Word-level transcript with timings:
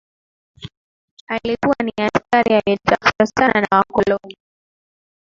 alikua 1.27 1.75
ni 1.83 1.93
askari 1.97 2.53
aliyetafutwa 2.55 3.27
sana 3.39 3.61
na 3.61 3.77
wakoloni 3.77 4.37